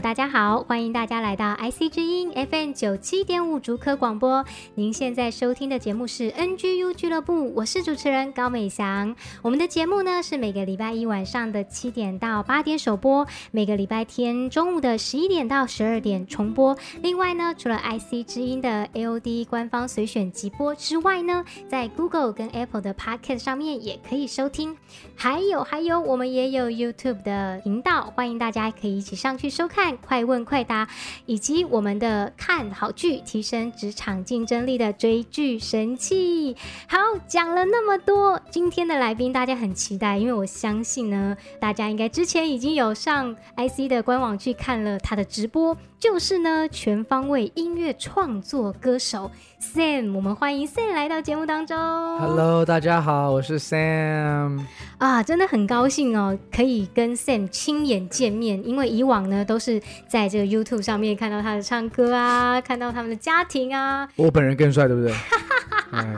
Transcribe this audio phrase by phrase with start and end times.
[0.00, 4.44] 大家好，欢迎大家来到 IC 之音 FM 九七点五竹科广播。
[4.74, 9.14] 您现在收听的节目是 NGU 俱乐部，我是主持人高美祥。
[9.42, 16.76] 我们的节目呢是每个礼拜一晚上的七点到八点首播，每个礼拜天中午的十一点到十二点重播。
[17.02, 24.76] 另外呢，除了 IC 之音的 AOD 官方随选集播之外呢，在 Google 跟 Apple 的 Podcast 上面也可以收听。
[25.14, 29.34] 还有还有，我们也有 YouTube 的频道，欢迎大家可以一起上。
[29.34, 30.88] 去收看快问快答，
[31.26, 36.56] 以及我们的看好剧，提升职场竞争力的追剧神器。
[36.86, 45.76] 好，讲了那么多，今天的来宾大家很期待，因为我相信呢，大家应该之前已经有上 IC 的官网去看了他的直播。
[46.04, 51.74] 就是呢，全方位音乐创作歌手 Sam，我们欢迎 Sam 来到节目当中。
[52.18, 54.60] Hello，大家好，我是 Sam。
[54.98, 64.06] 啊，真的很高兴哦，可以跟 Sam 亲眼见面，因为以往呢都是在这个 YouTube 上面看到他的唱歌啊，看到他们的家庭啊。
[64.16, 65.10] 我本人更帅，对不对？
[65.90, 66.14] 哎，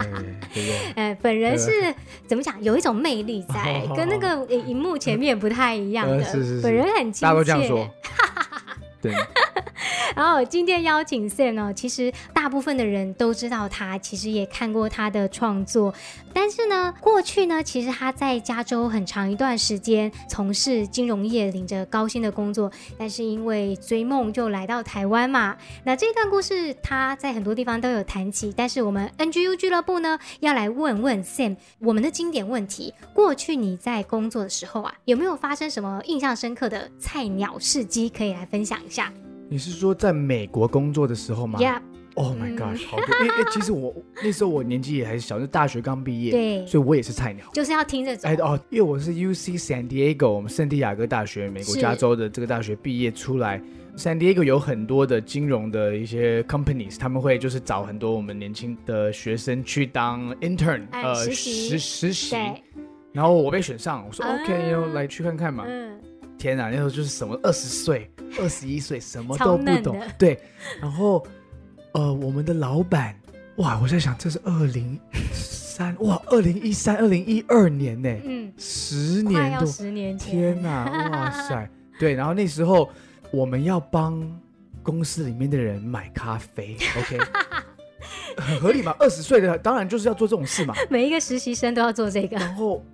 [0.52, 0.92] 对不对？
[0.96, 1.70] 哎，本人是
[2.26, 2.60] 怎么讲？
[2.60, 6.16] 有一种魅力在，哦、跟那个荧幕前面不太一样的。
[6.16, 7.22] 呃、是是是，本人很亲切。
[7.22, 7.88] 大家都这样说。
[9.00, 9.14] 对。
[10.14, 15.94] 然后今天邀请 Sam 呢，其实大部分的人都知道他，其实也看过他的创作。
[16.32, 22.70] 但是呢，过去呢，其实他在加州很长一段时间从事金融业，领着高薪的工作。
[22.98, 25.56] 但是因为追梦，就来到台湾嘛。
[25.84, 28.52] 那这段故事他在很多地方都有谈起。
[28.56, 39.12] 但是我们 NGU 俱乐部呢，要来问问 Sam 我们的经典问题：过去你在工作的时候啊，有没有发生什么印象深刻的菜鸟事迹可以来分享一下？
[39.48, 43.06] 你是说在美国工作的时候吗？Yeah，Oh my gosh，好多。
[43.24, 47.46] 因为其实我那时候我年纪也还小，就大学刚毕业，对，所以我也是菜鸟。
[47.52, 48.28] 就是要听这种。
[48.28, 53.62] 哎哦，因为我是 UC San Diego，我们圣地亚哥大学，美国加州的这个大学毕业出来。
[53.96, 62.36] San Diego 有很多的金融的一些 companies，他们会就是找很多我们年轻的学生去当 intern，呃，实习实习。
[63.12, 65.64] 然后我被选上，我说 OK，要来去看看嘛。
[65.66, 65.98] 嗯。
[66.46, 68.10] 天啊，那时候就是什么二十岁。
[68.38, 70.38] 二十一岁，什么都不懂，对。
[70.78, 71.24] 然后，
[71.92, 73.18] 呃，我们的老板，
[73.56, 75.00] 哇，我在想，这是二零
[75.32, 82.12] 三，哇，二零一三、二零一二年呢，嗯，十年多，十年前，天哪，哇塞，对。
[82.12, 82.90] 然后那时候
[83.30, 84.22] 我们要帮
[84.82, 87.18] 公司里面的人买咖啡，OK，
[88.36, 88.94] 很合理嘛？
[88.98, 92.36] 二十岁的当然就是要做这种事嘛，每一个实习生都要做这个。
[92.36, 92.84] 然后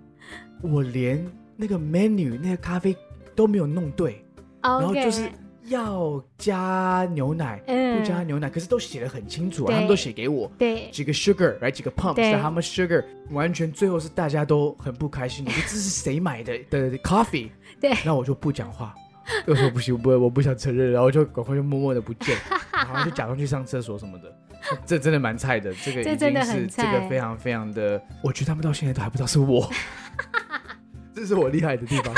[0.60, 1.26] 我连
[1.56, 2.96] 那个 menu 那个咖啡
[3.34, 4.24] 都没有弄对。
[4.62, 5.28] 然后就是
[5.64, 17.50] 要加牛奶，嗯、不加牛奶，可是都写的很清楚啊，他们都写给我，对，几个 sugar，来几个 pumps，how much sugar，完全最后是大家都很不开心，你说这是谁买的的 coffee？
[17.80, 18.94] 对，那我就不讲话，
[19.46, 22.36] 又说不行，我不，我不想承认，然后就赶快就默默的不见，
[22.72, 24.32] 然后就假装去上厕所什么的，
[24.86, 29.68] 这真的蛮菜的，这个已经是这个非常非常的，我觉得他们到现在都还不知道是我，
[31.14, 32.14] 这是我厉害的地方。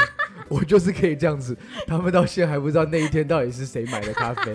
[0.48, 1.56] 我就是可以这样子，
[1.86, 4.52] 他们到现在还不知道那一天到底是谁买的咖啡，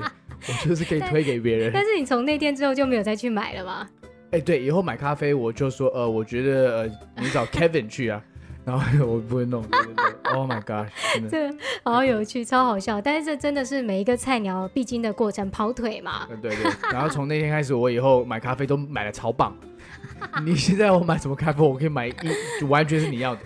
[0.47, 1.71] 我就是可以推给别人。
[1.73, 3.87] 但是你从那天之后就没有再去买了吗？
[4.31, 6.85] 哎、欸，对，以后买咖啡我就说，呃，我觉得呃，
[7.19, 8.21] 你找 Kevin 去啊，
[8.63, 9.63] 然后我不会弄。
[9.63, 10.87] 对对对 Oh my god，
[11.31, 11.49] 这
[11.83, 13.01] 好有趣，超好笑。
[13.01, 16.27] 但是这真的是每一个菜鸟必经的过程，跑腿嘛。
[16.27, 16.71] 对对对。
[16.93, 19.57] 然后从那天开始，我以后买咖啡都买的超棒。
[20.45, 22.13] 你现在我买什么咖啡，我可以买一，
[22.67, 23.41] 完全是你要的。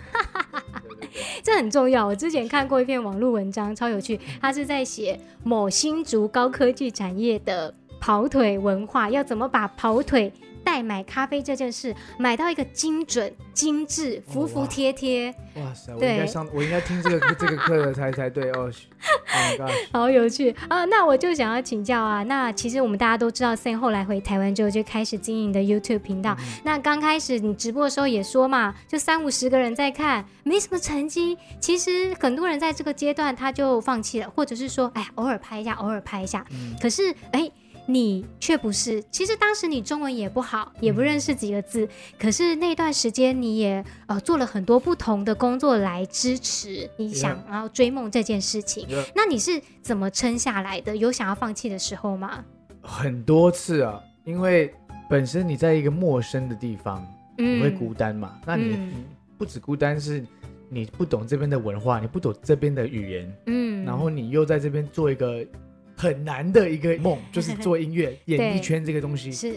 [1.44, 2.06] 这很重要。
[2.06, 4.18] 我之前看过一篇网络文章，超有趣。
[4.40, 10.32] 他是在写某新竹高科技产业的跑腿文化，要怎么把跑腿
[10.64, 15.32] 代买咖啡这件事买到一个精准、精致、服服帖帖。
[15.56, 15.92] 哇塞！
[15.94, 18.72] 我应该上，我应该听这个这个课的才才对哦。
[19.92, 20.84] 好有趣啊！
[20.86, 26.34] 那我就想要请教啊，那其实我们大家都知道，Sam 后来回台湾之后就开始经营的 YouTube 频道。
[26.40, 31.36] 嗯、那刚开始你直播的时候也说嘛，就三五十个人在看，没什么成绩。
[31.60, 36.44] 其实很多人在这个阶段他就放弃了，或者是说，哎，偶尔拍一下，偶尔拍一下。
[36.50, 37.50] 嗯、可是，哎。
[37.86, 41.88] 你却不是，其实当时你中文也不好，也不认识几个字，嗯、
[42.18, 48.88] 可是那段时间你也呃做了很多不同的工作来支持你想要追梦这件事情。
[48.88, 49.04] Yeah.
[49.14, 50.96] 那你是怎么撑下来的？
[50.96, 52.42] 有想要放弃的时候吗？
[52.80, 54.72] 很多次啊，因为
[55.10, 57.06] 本身你在一个陌生的地方，
[57.36, 58.38] 嗯、你会孤单嘛。
[58.46, 58.94] 那你、嗯、你
[59.36, 60.24] 不止孤单，是
[60.70, 65.44] 你不懂这边的文化，你不懂这边的语言，嗯，然后你又在这边做一个。
[65.96, 69.30] 很难的一个梦，就是 做音乐、演艺圈这个东西。
[69.32, 69.52] 是，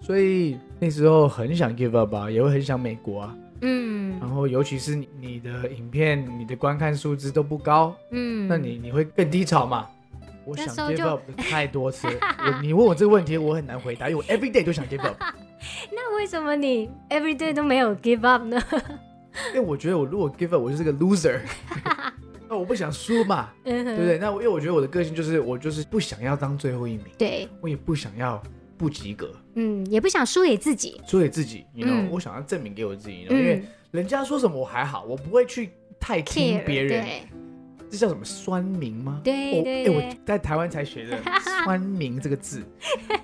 [0.00, 3.36] 所以那时候很想 give up 啊，也会很想美国啊。
[3.60, 9.88] 嗯，然后尤其是你，的影片、你的观看数字都不高，嗯，那你你会更低潮嘛？
[10.44, 15.16] 我想 give up 太多次，我 你问我这个问题，我很难回答，因为我 every day 都想 give up。
[15.90, 18.62] 那为什么你 every day 都没有 give up 呢？
[19.48, 21.40] 因为我觉得我如果 give up，我就是个 loser。
[22.48, 24.18] 那我不想输嘛，嗯、对不对？
[24.18, 28.42] 那因为我觉得我的个性就是我就是不想要当最后一名，对，我也不想要
[28.76, 37.06] 不及格，嗯，也不想输给自己，输给自己，你知道，我想要证明给我自己，嗯、因为人家说什么我还好，我不会去太听别人，
[37.90, 39.20] 这叫什么酸民吗？
[39.24, 41.18] 对对对，我在台湾才学的
[41.64, 42.62] 酸民这个字，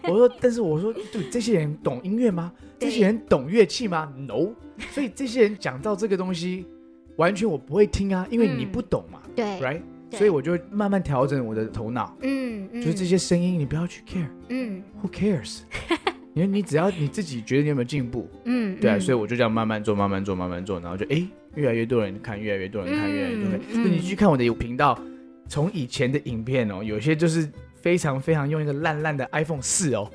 [0.05, 2.53] 我说，但是我说，对，这些人懂音乐吗？
[2.79, 4.55] 这些人懂乐器吗？No，
[4.93, 6.67] 所以这些人讲到这个东西。
[7.17, 9.81] 完全我不会听啊，因为你不懂嘛，对，right，
[10.13, 15.61] 所以我就慢慢调整我的头脑，嗯，就是这些声音你不要去 care，嗯，Who cares？
[16.33, 21.27] 因为你只要你自己觉得你有没有进步， 嗯，对啊，所以我就这样慢慢做，慢慢做，慢慢做，然后就哎，
[21.57, 23.61] 越来越多人看，越来越多人看，越来越多人。
[23.73, 24.97] 那你去看我的频道，
[25.49, 30.09] 从以前的影片哦，有些就是非常非常用一个烂烂的 iPhone 四哦，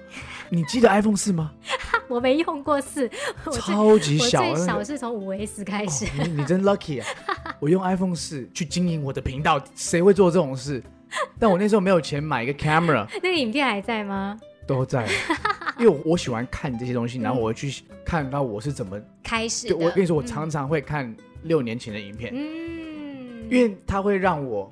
[0.49, 1.51] 你记得 iPhone 四吗？
[2.07, 3.09] 我没用过四，
[3.51, 6.05] 超级小，我最小是从五 S 开始。
[6.19, 7.07] 你你真 lucky 啊！
[7.59, 10.83] 我用 iPhone 四去经营我的频道，谁会做这种事？
[11.39, 13.07] 但我那时候没有钱买一个 camera。
[13.23, 14.37] 那个影片还在吗？
[14.67, 15.07] 都在，
[15.79, 19.73] 因为我喜欢看这些东西，然后我会去看到我是怎么开始。
[19.73, 24.71] 我跟你说，我常常会看六年前的影片，嗯，因为它会让我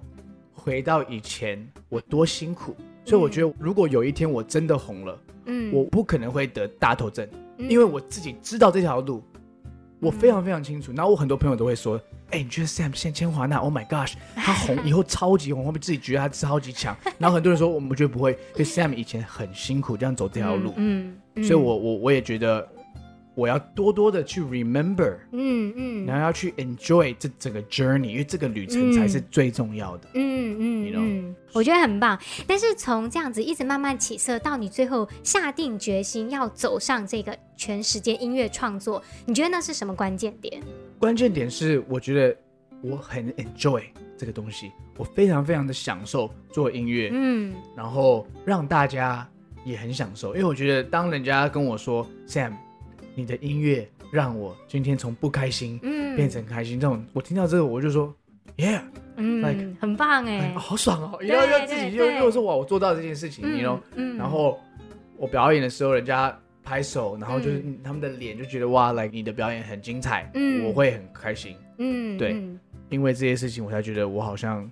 [0.54, 2.76] 回到以前我多辛苦，
[3.06, 5.20] 所以我觉得如果有一天我真的红了。
[5.46, 9.24] 嗯，我不可能会得大头症，嗯、因为我自己知道这条路，
[10.00, 10.92] 我非常非常清楚。
[10.92, 11.98] 嗯、然后我很多朋友都会说
[12.32, 20.74] ：“哎、欸，你觉得 Sam 现千华纳，Oh my gosh， 他红以后超级红，会不会自己觉得他超级强？”然后很多人说：“我们觉得不会，因为 Sam 以前很辛苦这样走这条路。
[20.78, 22.68] 嗯”嗯，嗯，所以我我我也觉得。
[23.36, 31.00] 我要多多的去 remember，嗯嗯，嗯然后要去 enjoy 这整个 journey，因为这个旅程才是最重要的，嗯嗯，你 know?
[31.00, 32.20] 嗯，我觉得很棒。
[32.46, 40.62] 但是从这样子一直慢慢起色，到你最后下定决心要走上这个全时间音乐创作，你觉得那是什么关键点？
[41.00, 42.38] 关键点是我觉得
[42.82, 43.82] 我很 enjoy
[44.16, 49.28] 这个东西，我非常非常的享受做音乐，嗯，然后让大家
[49.66, 52.54] 也很享受，因为我觉得当人家跟我说 Sam。
[53.16, 56.80] 你的音乐让我今天从不开心，嗯，变成开心。
[56.80, 58.14] 这种我听到这个，我就说
[58.58, 58.82] ，Yeah，
[59.18, 61.18] 嗯，like, 很棒哎，好爽哦！
[61.22, 63.80] 然后就自己又又说哇，我做到这件事情，你 know，
[64.18, 64.60] 然后
[65.18, 72.36] 我表演的时候，人家拍手，然后就是他们的脸就觉得哇，like 你的表演很精彩，嗯，我会很开心，嗯，对，
[72.90, 74.70] 因为这些事情，我才觉得我好像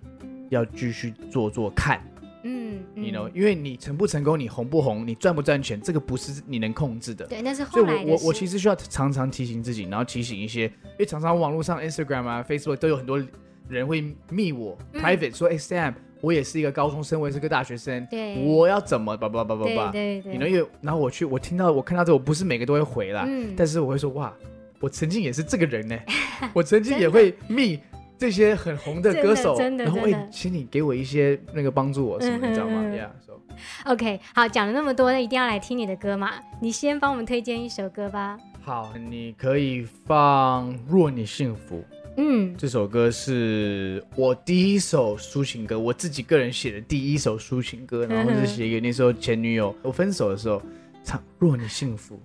[0.50, 2.02] 要继续做做看。
[2.44, 7.26] 嗯，你 know，因为你成不成功，你红不红，你赚不赚钱，这个不是你能控制的。
[7.28, 13.24] 对，那是后来我我我其实需要常常提醒自己，然后提醒一些，因为常常网络上 Instagram 啊、Facebook 都有很多
[13.70, 24.34] 人会密我、嗯、private 说，哎，Sam，我也是一个高中生，我也是个大学生，对，我要怎么叭叭叭叭叭，对对，你 know，因为然后我去，我听到我看到这，我不是每个都会回啦，嗯，但是我会说，哇，
[24.80, 25.98] 我曾经也是这个人呢，
[26.54, 27.80] 我曾经也会密。
[28.22, 33.42] 这些很红的歌手，然后会请你给我一些那个帮助我什么，你知道吗？Yeah，so
[33.86, 36.34] OK，好，讲了那么多，那一定要来听你的歌嘛。
[36.62, 38.38] 你先帮我们推荐一首歌吧。
[38.62, 41.78] 好，你可以放《若你幸福》。
[42.18, 50.62] 嗯，这首歌是我第一首抒情歌，我自己个人写的第一首抒情歌，然后是写给那时候前女友，我分手的时候
[51.04, 52.16] 唱《若你幸福》。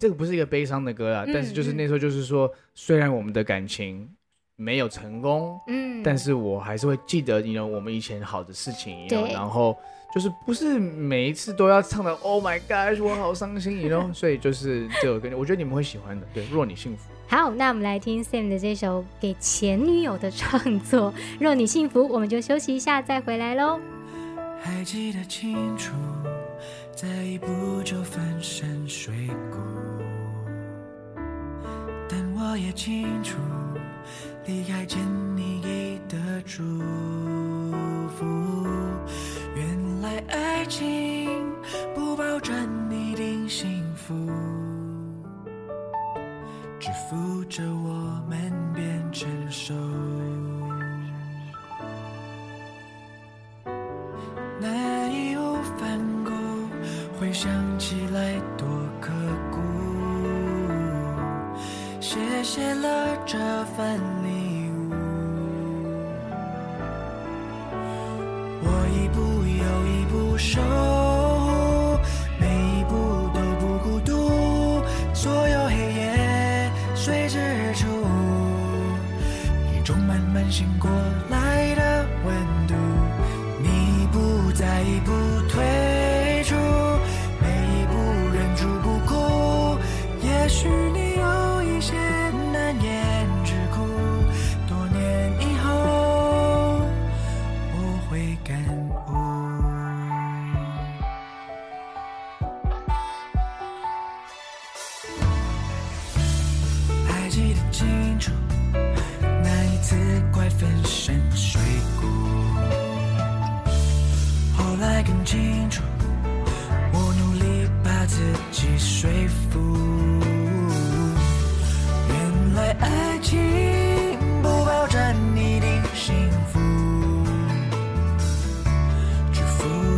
[0.00, 4.08] 这个不是一个悲伤的歌啊，但是就是那时候就是说，虽然我们的感情。
[4.56, 9.76] 没有成功，嗯，但是我还是会记得你 know, 我们以前好的事情，对，然后
[10.14, 17.10] 就是不是每一次都要唱的 Oh my God，我好伤心，你 know，所以就是这首歌，我觉得你们会喜欢的，对，若你幸福。
[17.26, 23.80] 好，那我们来听 Sam 的这首给前女友的创作《若你幸福》，我们就休息一下再回来喽。
[24.60, 25.94] 还记得清楚，
[26.94, 27.08] 在
[27.40, 29.12] 不久粉身碎
[29.50, 29.58] 骨，
[32.08, 33.36] 但我也清楚，
[34.46, 35.00] 离开前
[35.34, 36.62] 你给的祝
[38.16, 38.24] 福。
[39.54, 41.30] 原来爱情
[41.94, 42.54] 不保证
[42.90, 44.14] 一定幸福。
[46.78, 49.72] 只负责我们变成熟，
[54.60, 56.30] 那义无反顾，
[57.18, 58.68] 回想起来多
[59.00, 59.10] 刻
[59.50, 59.58] 骨。
[62.00, 63.38] 谢谢了这
[63.76, 63.98] 份
[70.44, 70.93] 手。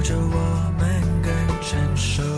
[0.07, 1.33] 着我们更
[1.63, 2.36] 成熟。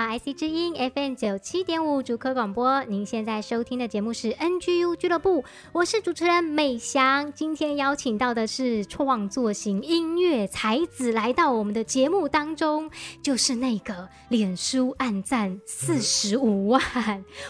[0.00, 7.30] 到 IC 之音 FM 九七点五主科广播，您现在收听的节目是 NGU 俱乐部，我是主持人美翔。
[7.34, 12.90] 今天邀请到的是创作型音乐才子来到我们的节目当中，
[13.22, 16.80] 就是那个脸书暗赞四十五万，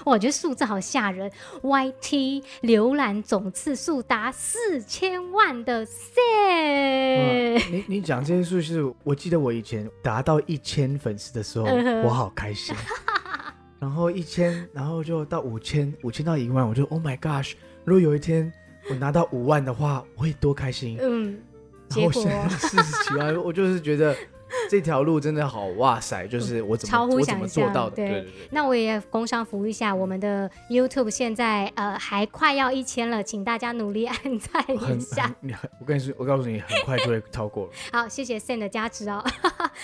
[0.04, 1.30] 我觉得数字好吓人
[1.62, 7.62] ，YT 浏览总次数达四千万的 Sam。
[7.71, 11.66] 你你讲这些数字，我记得我以前达到一千粉丝的时候，
[12.02, 12.21] 我。
[12.21, 12.75] 好开心，
[13.78, 17.52] 然后一千，然后就到五千，五千到一万，我就 Oh my gosh！
[17.85, 18.50] 如果有一天
[18.88, 20.97] 我拿到五万的话，我会多开心。
[20.99, 21.38] 嗯，
[21.94, 24.16] 然后现在四十几万，我就是觉得
[24.70, 27.97] 这条路真的好哇塞，就是我怎么超乎我怎么做到的？
[27.97, 28.49] 对对对对。
[28.50, 35.30] 那我也工商服务一下，我们的 YouTube 现在呃还快要一千了，请大家努力按赞一下。
[35.40, 37.73] 你很，我跟你说，我告诉你，很快就会超过了。
[37.92, 39.23] 好，谢谢 Sam 的加持哦。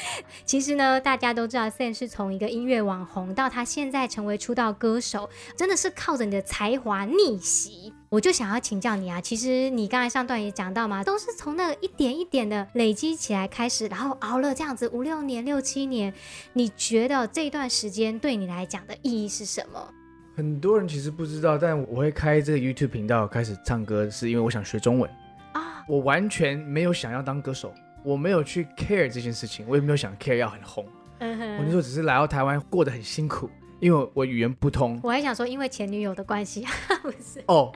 [0.45, 7.93] 其实呢，大家都知道 Sam 是从一个音乐网红到他现在成为出道歌手，真的是靠着你的才华逆袭。
[8.09, 16.15] 我就想要请教你啊，其实你刚才上段也讲到嘛，都是从那一点一点的累积起来开始，然后熬了这样子五六年、六七年，
[16.53, 19.89] 你觉得这段时间对你来讲的意义是什么？
[20.37, 25.11] 很多人其实不知道，但我会开这个 YouTube 频道开始唱歌，是因为我想学中文
[25.53, 25.83] 啊。
[25.89, 27.73] 我完全没有想要当歌手，
[28.07, 30.87] 我没有去 care 这件事情，我也没有想 care 要很红。
[31.19, 33.51] 嗯哼，我那时候只是来到台湾过得很辛苦。
[33.79, 36.65] 因为我语言不通，我还想说，因为前女友的关系，
[37.03, 37.43] 不是。
[37.47, 37.71] 哦，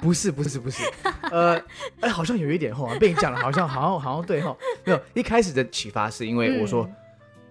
[0.00, 0.82] 不是不是不是，
[1.30, 1.62] 呃，
[2.00, 6.94] 哎，好像有一点哈，被你讲了，好像好像好像对哈，没有，一开始的启发是因为我说、嗯、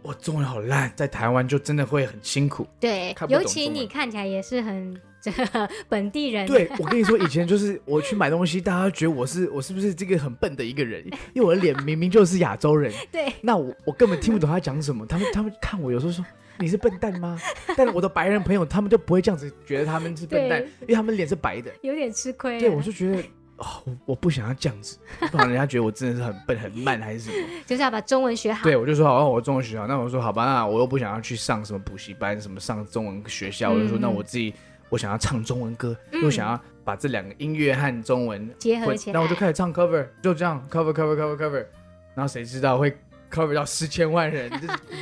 [0.01, 5.31] 我中文好烂，在台湾就真的会很辛苦，对，尤其你看起来也是很这
[5.87, 11.01] 本地人，对，我跟你说，以前就是 我去买东西，大家觉得我是我是不是这个很笨的一个人，
[11.33, 16.25] 因为我的脸明明就是亚洲人， 对，那我我根本听不懂他讲什么，他们他们看我有时候说。
[16.59, 17.35] 你是笨蛋吗？
[17.75, 22.59] 但我的白人朋友他们就不会这样子觉得他们是笨蛋，因为他们脸是白的，有点吃亏。
[22.59, 23.23] 对，我就觉得
[23.57, 23.65] 哦，
[24.05, 24.99] 我不想要这样子，
[25.31, 27.47] 不然人家觉得我真的是很笨很慢还是什么？
[27.65, 28.63] 就是要把中文学好。
[28.63, 29.87] 对，我就说好，我中文学好。
[29.87, 34.53] 那我说好吧，那我又不想要去上什么补习班，什么上中文学校，嗯、我就说那我自己，
[34.93, 41.65] 我想要唱中文歌，又、嗯、想要把这两个音乐和中文结合起来，那我就开始唱 cover，就这样 cover cover cover cover，
[42.13, 42.95] 然后谁知道会。
[43.31, 44.47] cover 到四千万人，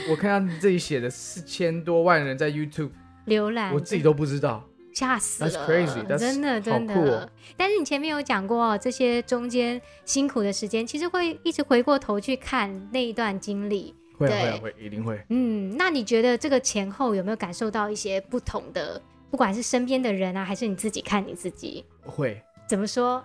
[0.10, 2.91] 我看到你这里写的四千多万人在 YouTube
[3.27, 7.29] 浏览，我自己都不知道，吓死了，That's crazy，真的真的，哦。
[7.57, 15.21] 但是你前面有讲过，这些中间辛苦的时间，其实会一直回过头去看那一段经历，会会会，一定会。
[15.27, 19.01] 嗯，那你觉得这个前后有没有感受到一些不同的？
[19.31, 23.23] 不管是身边的人啊，还是你自己看你自己，会怎么说？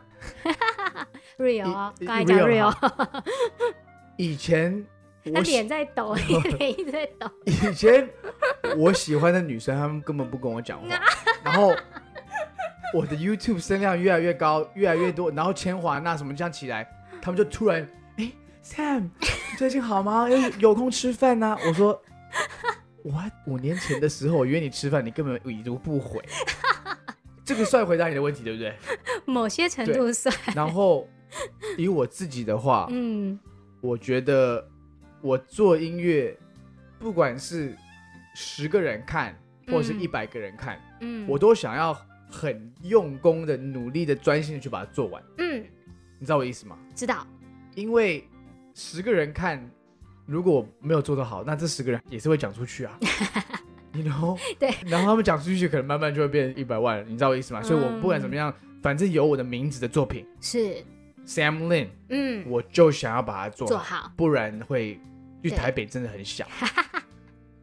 [1.37, 2.73] Real，刚才讲 Real，
[4.17, 4.87] 以前。
[5.35, 6.15] 他脸在抖，
[6.57, 7.29] 脸一直在抖。
[7.47, 8.09] 以前
[8.77, 10.87] 我喜欢的女生，她们根本不跟我讲话。
[11.43, 11.75] 然后
[12.95, 16.89] 我的 YouTube 声量越来越高，越来越多，然后千华那什么这样起来，
[17.21, 17.85] 他们就突然，
[18.19, 18.31] 哎
[18.63, 19.11] ，Sam，
[19.59, 20.29] 最近好吗？
[20.31, 21.59] 有有空吃饭呢、啊？
[21.67, 22.01] 我说，
[23.07, 26.21] 我五年前的时候我约你吃饭，你根本已读不回。
[27.45, 28.75] 这个算回答你的问题，对不对？
[29.25, 30.35] 某些程度算。
[30.57, 31.09] 然后
[31.79, 33.39] 以我自己的话，嗯，
[33.81, 34.67] 我觉得。
[35.23, 36.37] 我做音乐，
[37.01, 37.75] 不管是
[38.35, 41.93] 十个人看，或者是一百个人看，嗯，我都想要
[42.31, 45.21] 很用功的、努力的、专心的去把它做完。
[45.39, 45.65] 嗯，
[46.21, 46.79] 你知道我意思吗？
[46.95, 47.27] 知道。
[47.75, 48.29] 因为
[48.75, 49.69] 十个人看，
[50.27, 52.99] 如果没有做得好，那这十个人也是会讲出去啊。
[53.93, 54.39] 你 you know？
[54.59, 54.75] 对。
[54.87, 57.05] 然后他们讲出去，可能慢慢就会变一百万。
[57.09, 57.61] 你知道我意思吗？
[57.63, 60.85] 嗯，所以我不管怎么样，反正有我的名字的作品是
[61.27, 65.01] Sam Lin，嗯，我就想要把它做好，做好，不然会。
[65.43, 66.45] 去台北真的很小，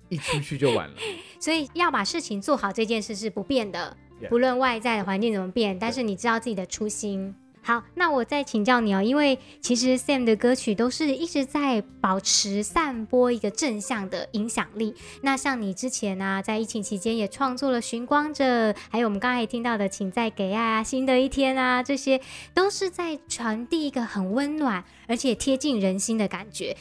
[0.08, 0.96] 一出去就完了。
[1.38, 3.98] 所以要把事情做好，这件事是不变的.
[4.30, 7.36] 不论外在的环境怎么变，但是你知道自己的初心。
[7.66, 14.94] 好，那我再请教你哦，因为其实 Sam 的歌曲都是一直在保持散播一个正向的影响力。
[15.22, 18.44] 那像你之前啊，在疫情期间也创作了《寻光者》，
[18.90, 22.20] 还有我们刚才也听到的《请再给爱》啊，《新的一天》啊，这些
[22.54, 26.76] 都是在传递一个很温暖而且贴近人心的感觉。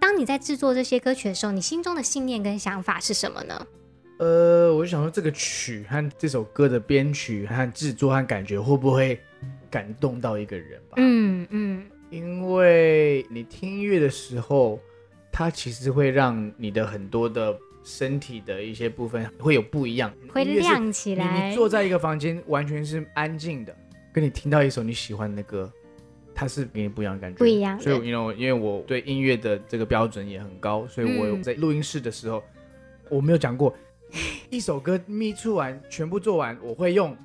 [0.00, 3.66] 当你在制作这些歌曲的时候，你心中的信念跟想法是什么呢？
[4.18, 9.20] 呃，我就想说，这个曲和这首歌的编曲和制作和感觉会不会
[9.74, 10.94] 感动到一个人吧？
[10.98, 14.78] 嗯嗯，因为你听音乐的时候，
[15.32, 21.42] 它其实会让你的很多的身体的一些部分会有不一样，会亮起来。
[21.42, 23.76] 你你坐在一个房间，完全是安静的，
[24.12, 25.68] 跟你听到一首你喜欢的歌。
[26.36, 27.78] 它是给你不一样的感觉，不一样。
[27.80, 33.74] 所以，因为因为我对音乐的这个标准也很高，所以我在录音室的时候，嗯、我没有讲过
[34.50, 37.16] 一首歌咪出完全部做完，我会用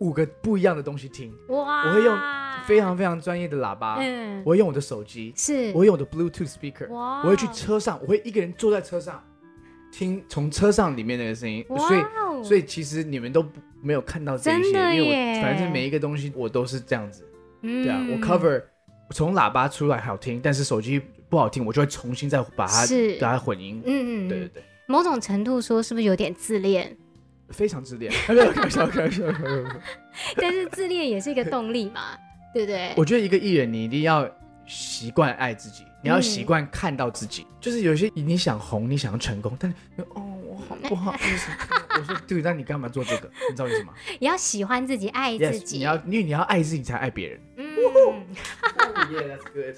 [0.00, 1.32] 五个不一样的东西听。
[1.48, 1.88] 哇！
[1.88, 2.18] 我会用
[2.66, 7.22] 非常非常专业的喇叭，嗯，我会用我的手机，是，我会用我的 Bluetooth speaker，哇！
[7.22, 9.22] 我会去车上，我会一个人坐在车上
[9.92, 13.44] 听从车上里面那个声音，所以所以其实你们都
[13.82, 17.26] 没有看到这些，因为我反正每一个东西我都是这样子。
[17.62, 18.62] 嗯、对啊，我 cover
[19.10, 22.86] 从喇叭出来好听，但是手机不好听，我就会重新再把它
[23.20, 23.82] 把它混音。
[23.84, 24.62] 嗯嗯，对对对。
[24.86, 26.96] 某种程度说，是不是有点自恋？
[27.50, 28.12] 非常自恋。
[28.26, 29.22] 开玩笑，开玩笑，
[30.36, 32.18] 但是自恋也是一个动力嘛，
[32.54, 32.92] 对不对？
[32.96, 34.28] 我觉得一个艺人，你一定要
[34.66, 37.42] 习惯爱自己，你要习惯看到自己。
[37.42, 41.50] 嗯、就是有些你想红，你想要成功，但是哦，我好不好意思？
[41.98, 43.30] 我说对， 那你干嘛做这个？
[43.50, 43.92] 你知道为什么？
[44.20, 45.76] 你要喜欢自己，爱自己。
[45.76, 47.40] Yes, 你要，因为你要爱自己，才爱别人。
[47.80, 48.26] 嗯。
[48.80, 49.76] Oh, yeah, that's good.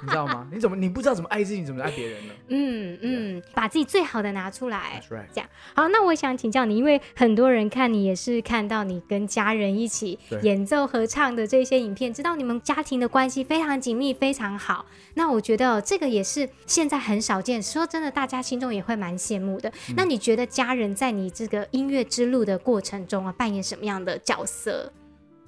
[0.00, 0.46] 你知道吗？
[0.52, 2.34] 你怎么你不知道怎么爱自己，你怎么爱别人呢？
[2.48, 5.02] 嗯嗯，把自己最好的拿出来。
[5.02, 5.26] That's right.
[5.32, 14.86] 这样好，那我想请教你，因为很多人看你也是看到你跟家人一起演奏合唱的这些影片，知道你们家庭的关系非常紧密，非常好。
[15.14, 19.68] 那我觉得这个也是现在很少见，说真的，大家心中也会蛮羡慕的。
[19.88, 24.92] 嗯、那你觉得家人在你这个音乐之路的过程中啊，扮演什么样的角色？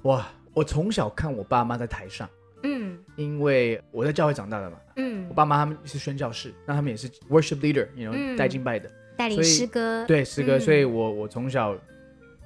[0.03, 2.29] 哇，我从小看我爸妈在台上。
[2.63, 11.75] 嗯，因为我在教会长大的嘛，嗯，我爸妈他们是宣教士，那他们也是 worship leader，you know，带敬拜的，带领诗歌，对诗歌，所以我我从小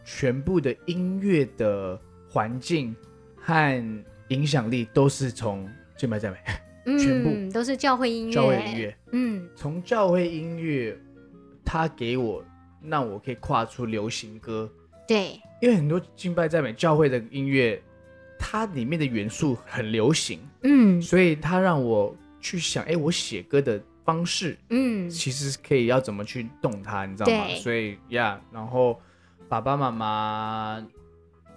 [0.05, 1.99] 全部的音乐的
[2.31, 2.95] 环境
[3.35, 6.39] 和影响力都是从敬拜赞美，
[6.97, 7.53] 全部。
[7.53, 10.97] 都是教会音乐，教会音乐，嗯，从教会音乐，
[11.65, 12.45] 他给我
[12.85, 14.71] 让我可以跨出流行歌，
[15.09, 17.83] 对，因为很多敬拜赞美教会的音乐。
[18.39, 27.47] 它里面的元素很流行，嗯，所以它让我去想，哎，我写歌的方式，嗯，其实可以要怎么去动它，你知道吗？
[27.57, 29.01] 所以呀，yeah, 然后
[29.49, 30.85] 爸爸妈妈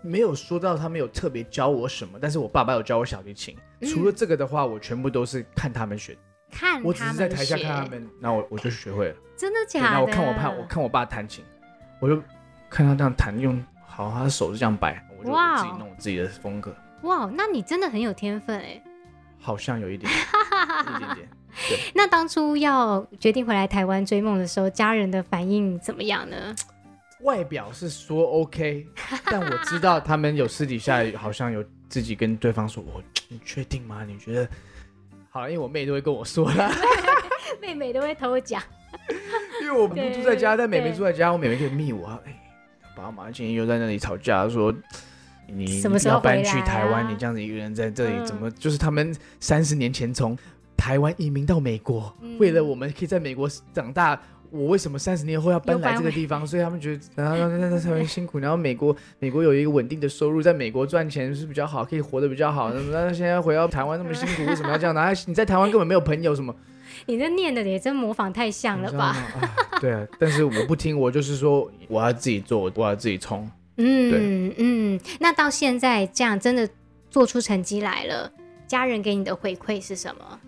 [0.02, 3.56] 没有说到他们有特别教我什么，但是我爸爸有教我小提琴。
[3.80, 6.18] 嗯、除了这个的话，我全部都是看他们学，
[6.50, 9.16] 看我只是在台下看他们，然后我我就学会了。
[9.36, 9.86] 真的假的？
[9.86, 11.44] 然后我看我爸，我看我爸弹琴，
[12.00, 12.22] 我就
[12.70, 15.04] 看他这样弹，用好，他的手是这样摆。
[15.18, 16.76] 我就自己弄我自己的风格。
[17.04, 18.82] 哇，wow, 那你真的很有天分哎！
[19.40, 20.12] 好像有一点，
[20.84, 21.30] 一点点。
[21.70, 21.80] 对。
[21.94, 26.56] 那当初要决定回来台湾追梦的时候，家人的反应怎么样呢？
[27.22, 28.86] 外表是说 OK，
[29.26, 34.04] 但我知道他们有私底下好像有自己跟对方说：“我，你确定吗？
[34.06, 34.48] 你觉得？”
[35.30, 36.72] 好，因为我妹都会跟我说了，
[37.62, 38.62] 妹妹都会偷讲。
[39.62, 42.08] 因为我不住在家，但妹妹住在家，我妹妹可以密我。
[42.26, 42.47] 哎，
[42.98, 44.74] 爸妈今天又在那里吵架，说。
[45.50, 47.06] 你什么时候搬去台湾？
[47.06, 50.38] 啊、你这样子一个人在这里，怎么、嗯、就是他们三十年前从
[50.76, 56.46] 台湾移民到美国，嗯、为了我们可以在美国长大，我为什么三十年后要搬来这个地方？
[56.46, 62.74] 所以他们觉得然后那那台湾辛苦，然后美国美国有一个稳定的收入，在美国赚钱是比较好，可以活得比较好。
[62.74, 64.94] 那那现在回到台湾那么辛苦，为什么要这样？
[64.94, 66.54] 然后你在台湾根本没有朋友什么？
[67.06, 69.16] 你这念的也真模仿太像了吧？
[69.80, 73.50] 对啊，但是我不听，我就是说我要自己做，我要自己冲。
[73.78, 76.68] 嗯对嗯，那到现在这样真的
[77.12, 78.32] 做出成绩来了，
[78.66, 80.40] 家人给你的回馈是什么？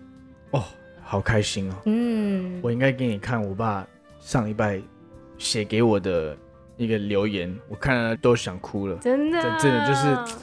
[0.50, 0.64] 哦，
[1.04, 1.74] 好开心哦！
[1.84, 3.86] 嗯，我应该给你看我爸
[4.20, 4.80] 上礼拜
[5.38, 6.36] 写给我的
[6.76, 10.36] 一个留言，我看了都想哭了，真的，真的就是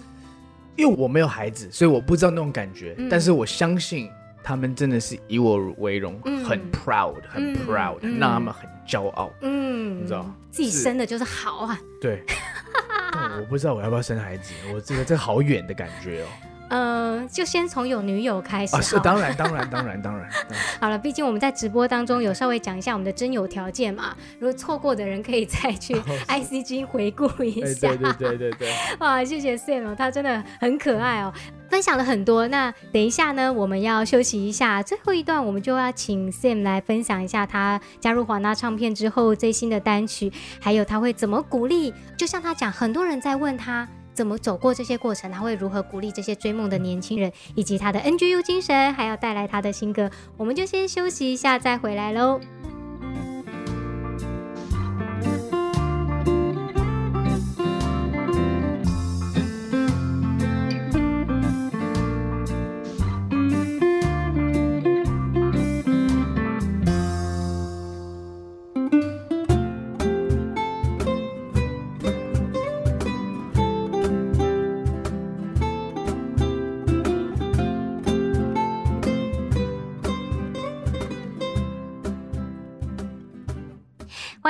[0.77, 4.09] 因为我没有孩子，所以我不知道那种感觉，嗯、但是我相信。
[4.47, 9.29] 他们真的是以我为荣，嗯、很 proud，很 proud，、嗯、让他们很骄傲。
[9.41, 11.77] 嗯，你知道，自己生的就是好啊。
[11.99, 12.23] 对，
[13.11, 16.27] 但我不知道我要不要生孩子，我这个这个好远的感觉哦。
[16.69, 18.75] 嗯、呃，就先从有女友开始。
[18.75, 20.29] 啊，是当然，当然，当然，当然。
[20.79, 24.15] 好了，毕竟我们在直播当中有稍微讲一下我们的真友条件嘛。
[24.39, 25.95] 如果错过的人可以再去
[26.27, 27.87] ICG 回顾一下。
[27.89, 28.73] 对对对对对。
[28.99, 31.33] 哇，谢谢 Sam，哦他真的很可爱哦，
[31.69, 32.47] 分享了很多。
[32.47, 41.93] 那等一下呢，我们要休息一下，最后一段我们就要请 Sam 来分享一下他加入华纳唱片之后最新的单曲，还有他会怎么鼓励。
[42.17, 43.87] 就像他讲，很多人在问他。
[44.17, 45.31] 怎么走过这些过程？
[45.31, 50.09] 他会如何鼓励这些追梦的年轻人，以及他的 NGU 精神，还要带来他的新歌？
[50.37, 52.41] 我们就先休息一下，再回来喽。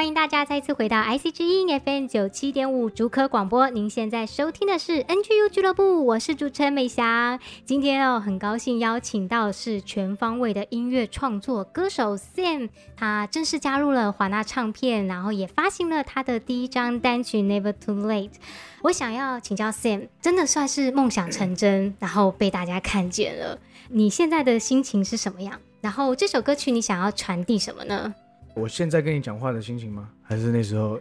[0.07, 3.69] 欢迎大家再次回到 IC 之音 FM 九七点五竹科广播。
[3.69, 7.37] 您现在收听的是 NGU 俱乐部，我是主持人美翔。
[7.65, 18.35] 今天哦，很高兴邀请到是全方位的音乐创作歌手 Sam，他正式加入了华纳唱片，然后也发行了他的第一张单曲 Never Too Late。
[18.83, 23.59] 我想要请教 Sam，真的算是梦想成真，然后被大家看见了。
[23.89, 25.59] 你现在的心情是什么样？
[25.81, 28.15] 然后这首歌曲你想要传递什么呢？
[28.57, 30.09] 我现在跟你讲话的心情吗？
[30.23, 30.99] 还是那时候？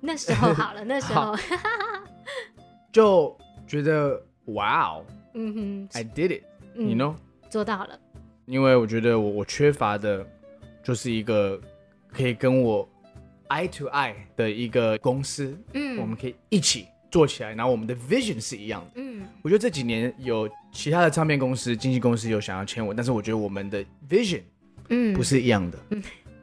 [0.00, 1.36] 那时候 好了，那时候。
[2.92, 3.36] 就
[3.66, 7.14] 觉得哇哦，嗯哼，I did it，you know，
[7.48, 7.98] 做到了？
[8.44, 10.24] 因为我觉得我我缺乏的，
[10.82, 11.58] 就是一个
[12.12, 12.86] 可以跟我
[13.48, 24.42] eye to eye 的一个公司，嗯，我们可以一起做起来，然后我们的 vision 是一样的，嗯，我觉得这几年有其他的唱片公司、经纪公司有想要签我，但是我觉得我们的 vision，
[24.90, 26.02] 嗯，不是一样的，嗯，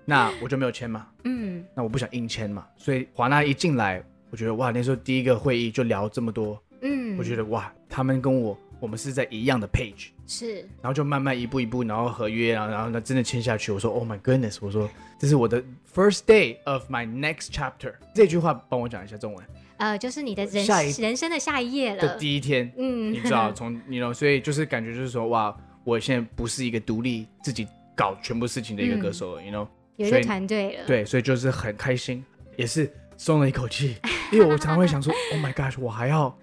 [0.10, 8.58] 那我就没有签嘛，嗯，那我不想硬签嘛，所以华纳一进来，我觉得哇，那时候第一个会议就聊这么多，嗯，我觉得哇，他们跟我。
[8.82, 13.74] 我们是在一样的 page，是，然后就慢慢一步一步，然后合约，然后然后那真的签下去。
[13.74, 14.58] 我说，Oh my goodness！
[14.62, 15.62] 我说，这是我的
[15.93, 17.93] first day of my next chapter。
[18.15, 19.45] 这句话帮我讲一下中文。
[19.80, 22.02] 呃，就是你的人下一人生的下一页了。
[22.02, 29.67] 的第一天，嗯，你知道，从你 know，所以就是感觉就是说，哇，我现在不是一个独立自己搞全部事情的一个歌手了，you know，
[29.99, 30.83] 有一个团队了。
[30.88, 33.97] 对，所以就是很开心，也是松了一口气，
[34.31, 36.35] 因为我常会想说，Oh my gosh，我还要。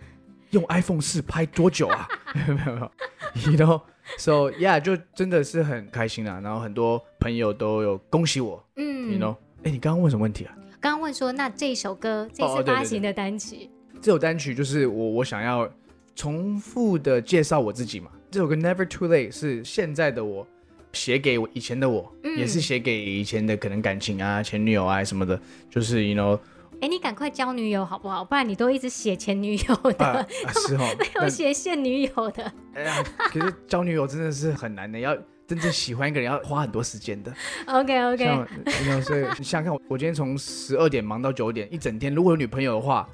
[0.51, 2.09] 用 iPhone 四拍多久啊？
[2.33, 2.91] 没有没有
[3.51, 6.41] ，You know，so yeah，就真的是很开心啊。
[6.41, 10.57] 然后很多朋友都有恭喜我，嗯，You know，哎，你刚刚问什么问题啊？
[10.81, 15.69] 刚刚问说，那这首歌这次发行的单曲，哦、对对对，这首单曲就是我我想要
[16.15, 18.09] 重复的介绍我自己嘛。
[18.31, 20.47] 这首歌 Never Too Late 是现在的我
[20.97, 25.39] 写给我以前的我，嗯、也是写给以前的可能感情啊、前女友啊什么的，
[25.71, 26.41] 就是 You know。
[26.81, 28.25] 哎，你赶快交女友好不好？
[28.25, 32.53] 不然你都一直写前女友的，啊啊、是哦， 没有写现女友的。
[32.75, 37.33] 哎呀，可是交女友真的是很难的，要真正喜欢一个人要花很多时间的。
[37.67, 38.25] OK OK，
[38.85, 42.15] 像所以你想想看，我今天从十二点忙到九点，一整天。
[42.15, 43.09] 如果有女朋友的话，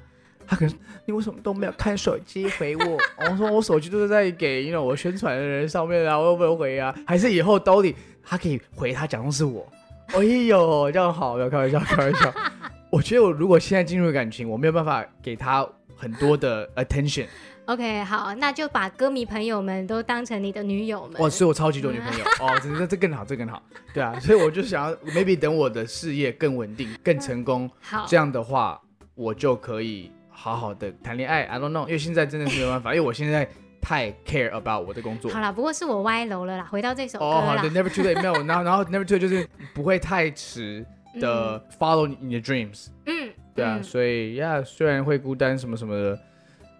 [0.47, 0.73] 她可能
[1.05, 2.97] 你为什么都没有看手机回我？
[3.29, 6.93] 我说我手机都是在给因为我宣传的人上面啊，我又没有回啊？
[7.05, 9.67] 还是以后兜里他可以回他，假装是我？
[10.07, 12.33] 哎呦，这样好，不要开玩笑，开玩笑。
[12.91, 17.25] 我觉得我如果现在进入感情，我没有办法给他很多的 attention。
[17.65, 21.21] OK，好，那就把歌迷朋友们都当成你的女友们。
[21.21, 23.63] 哇，所以我超级多女朋友 哦，这这这更好，这更好。
[23.93, 28.79] 对啊，所以我就想要 maybe 等我的事业更稳定、更成功，好，这样的话
[29.15, 30.11] 我就可以
[30.43, 31.43] 好好的谈恋爱。
[31.43, 33.47] I don't know，因为现在真的是没有办法， 因为我现在
[33.81, 35.31] 太 care about 我的工作。
[35.31, 36.65] 好了，不过是我歪楼了啦。
[36.65, 40.85] 回到这首歌哦，好的，Never too late，没有， 然后然后 Never too 就是不会太迟。
[41.19, 46.19] 的 follow 你的 dreams，嗯，对啊，所以呀，虽然会孤单什么什么的，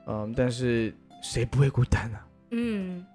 [0.08, 2.26] 嗯，但是谁不会孤单啊？
[2.50, 3.06] 嗯，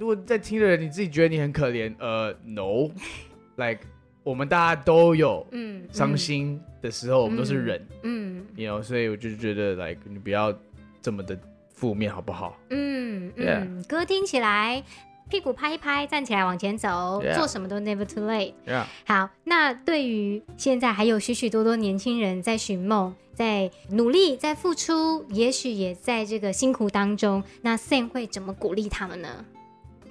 [0.00, 3.80] 如果在听的人你自己觉得你很可怜，呃，no，like
[4.22, 10.52] 我们大家都有，嗯，伤心的时候，我们都是人，嗯，you know，所以我就觉得 like 你不要
[11.00, 11.38] 这么的
[11.74, 12.58] 负面，好不好？
[12.70, 14.82] 嗯嗯，歌听起来。
[15.28, 17.34] 屁股拍一拍，站起来往前走，Yeah.
[17.34, 18.52] 做什么都 never too late。
[18.66, 18.84] Yeah.
[19.06, 29.42] 好，那对于现在还有许许多多年轻人在寻梦、在努力、在付出，也许也在这个辛苦当中，那 Sam 会怎么鼓励他们呢？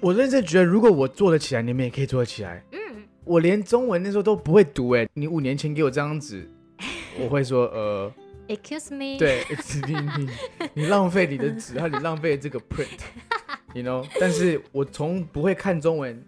[0.00, 2.64] 我认真觉得，如果我做得起来，你们也可以做得起来。
[2.72, 6.48] 嗯，我连中文那时候都不会读，哎，你五年前给我这张纸，
[7.20, 8.12] 我会说，呃
[8.48, 10.30] ，Excuse me，对，Excuse me，
[10.74, 12.88] 你浪费你的纸，还有你浪费这个 print。
[13.74, 16.22] You know，但是我从不会看中文，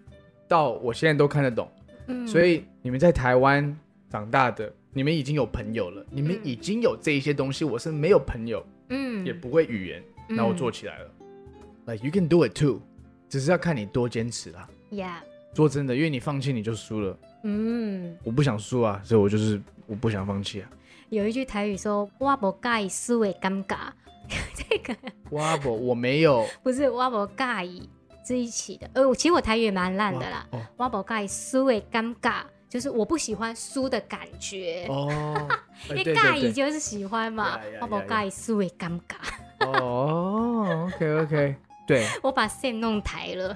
[0.47, 1.69] 到我现在都看得懂，
[2.07, 3.77] 嗯，所以你们在台湾
[4.09, 12.81] 长大的，你们已经有朋友了，你们已经有这一些东西，我是没有朋友，嗯，也不会语言，那我做起来了，嗯，Like you can do it too，
[13.29, 15.17] 只是要看你多坚持啦，Yeah，
[15.55, 20.69] 说真的，因为你放弃你就输了，嗯，我不想输啊，所以我就是我不想放弃啊。
[21.09, 23.77] 有一句台语说，我不介意输的尴尬。
[24.69, 24.95] 这个
[25.29, 27.87] 我不，我没有，不是我不介意
[28.25, 30.47] 这一起的，呃，其实我台语也蛮烂的啦。
[30.75, 34.87] 我不介意输的尴尬，就是我不喜欢输的感觉。
[34.89, 35.47] 哦，
[35.89, 37.59] 因为介意就是喜欢嘛。
[37.79, 39.15] 我不介意输的尴尬。
[39.59, 41.55] 哦，OK OK，
[41.87, 43.55] 对， 我把 Sam 弄台了。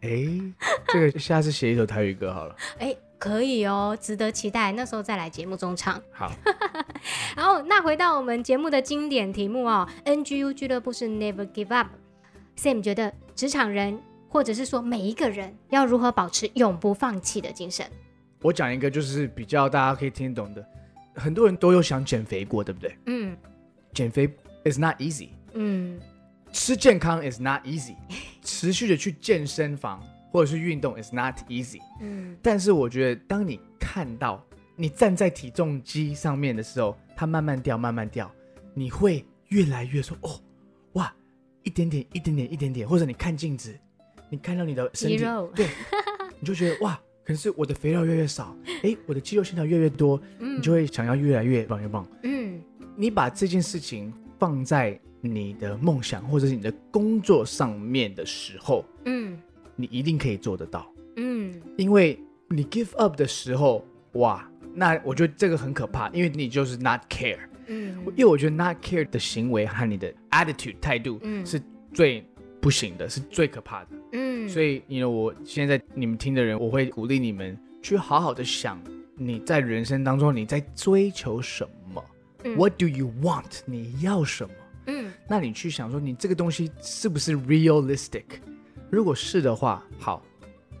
[0.00, 0.08] 哎，
[0.88, 2.56] 这个 下次写一首台语歌好了。
[2.78, 2.96] 哎。
[3.20, 4.70] 可以哦，值得期待。
[4.70, 6.00] 那时候再来节目中唱。
[6.12, 6.30] 好，
[7.36, 11.88] 然后那回到我们节目的经典题目哦，NGU 俱乐部是 Never Give Up。
[12.56, 17.84] Sam 觉得职场人或者是说每一个人要如何保持永不放弃的精神？
[18.40, 20.64] 我讲一个就是比较大家可以听懂的，
[21.16, 22.96] 很多人都有想减肥过，对不对？
[23.06, 23.36] 嗯，
[23.92, 24.32] 减肥
[24.64, 25.30] is not easy。
[25.54, 25.98] 嗯，
[26.52, 27.94] 吃健康 is not easy。
[28.42, 30.02] 持续的去健身房。
[30.30, 31.80] 或者是运动，is not easy。
[32.02, 34.44] 嗯，但是我觉得，当你看到
[34.76, 38.30] 你站在体重机上面的时候，它慢慢掉，慢慢掉，
[38.74, 40.38] 你会越来越说，哦，
[40.92, 41.10] 哇，
[41.62, 42.86] 一点点，一点点，一点点。
[42.86, 43.74] 或者你看镜子，
[44.28, 45.16] 你看到你的身体，
[45.54, 45.66] 对，
[46.38, 46.92] 你就觉得哇，
[47.24, 52.06] 可能是我的肥肉越来越少，哎，我的肌肉线条越来越多，嗯，你就会想要越来越棒，越棒。
[52.22, 52.62] 嗯，
[52.96, 59.38] 你把这件事情放在你的梦想或者是你的工作上面的时候，嗯。
[59.80, 60.92] 你一定可以做得到。
[61.14, 67.38] 嗯，因为你 give up 的时候，哇，那我觉得这个很可怕，因为你就是 not care。
[67.68, 71.62] 嗯，因为我觉得 not care 的行为和你的 attitude 态度，嗯，是
[71.94, 72.24] 最
[72.60, 73.90] 不行的，是最可怕的。
[74.14, 78.82] 嗯，所以，因为我现在你们听的人，我会鼓励你们去好好的想，
[79.14, 82.04] 你在人生当中你在追求什么？
[82.44, 83.60] 嗯，What do you want？
[83.64, 84.54] 你要什么？
[84.86, 88.24] 嗯，那你去想说，你这个东西是不是 realistic？
[88.90, 90.22] 如果是的话，好，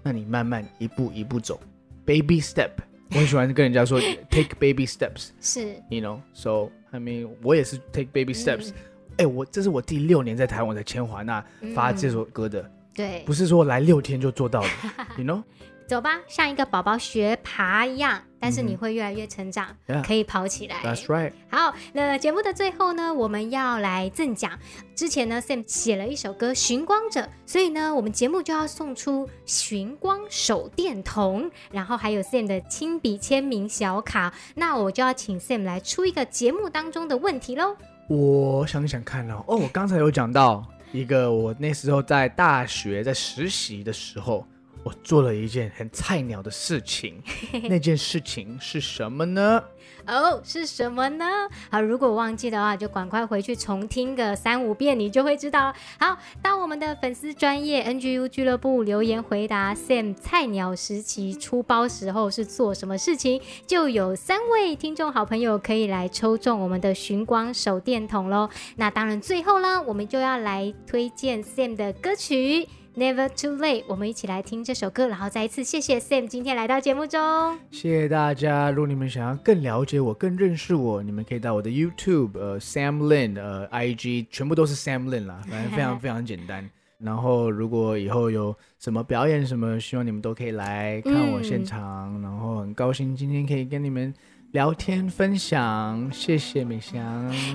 [0.02, 1.60] 那你慢慢一步一步走
[2.06, 2.70] ，baby step。
[3.10, 5.28] 我很喜欢跟人家说， take baby steps。
[5.40, 8.70] 是，you know，so I mean，我也是 take baby steps。
[8.70, 8.74] 哎、
[9.18, 11.44] 嗯欸，我这是我第六年在台湾，在千华那
[11.74, 12.62] 发这首歌的。
[12.62, 14.68] 嗯、对，不是说来六天就做到的，
[15.18, 15.42] you know。
[15.88, 20.06] 走吧，像一个宝宝学爬一样，但是你会越来越成长，mm hmm.
[20.06, 20.76] 可以跑起来。
[20.84, 21.32] That's right。
[21.50, 24.52] 好，那节目的最后呢，我们要来赠奖。
[24.94, 34.30] 之前呢，Sam 写了一首歌《寻光者》，所以呢，我们节目就要送出寻光手电筒，然后还有 Sam 的亲笔签名小卡。
[34.54, 37.74] 那我就要请 Sam 来出一个节目当中的问题喽。
[38.10, 44.46] 我想想看哦，哦，我刚才有讲到一个，我那时候在大学在实习的时候。
[44.84, 47.22] 我做了一件很菜鸟的事情，
[47.68, 49.62] 那件事情是什么呢？
[50.06, 51.26] 哦，是什么呢？
[51.70, 55.74] 好，如果忘记的话，就赶快回去重听个三五遍，你就会知道。
[55.98, 68.48] 好，到我们的粉丝专业 NGU 俱乐部留言回答 Sam 菜鸟时期出包时候是做什么事情，就有三位听众好朋友可以来抽中我们的寻光手电筒喽。
[68.76, 72.66] 那当然，最后呢，我们就要来推荐 Sam 的歌曲。
[72.98, 77.56] Never too late，我们一起来听这首歌，然后再一次谢谢 Sam 今天来到节目中。
[77.70, 78.72] 谢谢大家。
[78.72, 86.68] 如果你们想要更了解我、更认识我，你们可以到我的 YouTube，呃，Sam Lin，呃，IG，全部都是 Sam Lin 啦，反正非常非常简单。
[86.98, 92.20] 然后如果以后有什么表演什么，希望你们都可以来看我现场。
[92.20, 94.12] 然后很高兴今天可以跟你们。
[94.52, 97.02] 聊天分享，谢谢美香。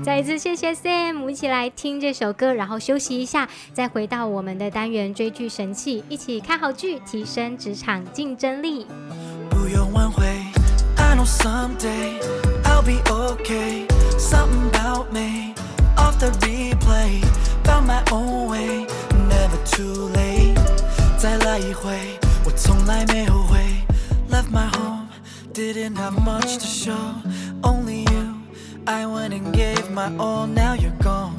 [0.04, 8.86] 再一次谢谢 Sam，我们一起来听这首歌，然后休息一下，再回到我们的单元追剧神器，一起看好剧，提升职场竞争力。
[9.50, 10.24] 不用挽回
[10.98, 12.22] ，I know someday
[12.64, 13.88] I'll be okay.
[14.20, 15.56] Something about me,
[15.98, 17.24] off the replay,
[17.64, 18.86] found my own way,
[19.28, 20.56] never too late.
[21.18, 23.58] 再来一回，我从来没后悔
[24.30, 25.03] ，Left my home.
[25.53, 27.15] Didn't have much to show,
[27.63, 28.35] only you.
[28.87, 31.37] I went and gave my all, now you're gone.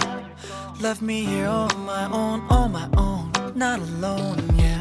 [0.81, 4.79] Left me here on my own, on my own, not alone, yeah.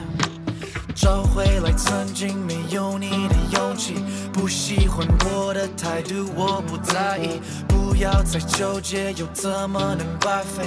[0.94, 3.94] 找回来曾经没有你的勇气，
[4.32, 7.40] 不喜欢我的态度，我不在意。
[7.68, 10.66] 不要再纠结，又怎么能白费？